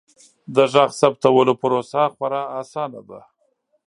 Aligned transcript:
د 0.55 0.57
غږ 0.73 0.89
ثبتولو 1.01 1.53
پروسه 1.61 2.01
خورا 2.13 2.43
اسانه 2.61 3.01
ده. 3.09 3.19